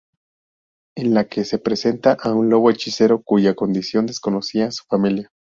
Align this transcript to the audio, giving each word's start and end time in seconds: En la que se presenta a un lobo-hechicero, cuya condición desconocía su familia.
En 0.97 1.13
la 1.13 1.27
que 1.27 1.45
se 1.45 1.59
presenta 1.59 2.13
a 2.23 2.33
un 2.33 2.49
lobo-hechicero, 2.49 3.21
cuya 3.21 3.53
condición 3.53 4.07
desconocía 4.07 4.71
su 4.71 4.83
familia. 4.85 5.29